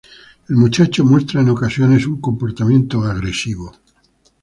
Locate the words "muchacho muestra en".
0.55-1.49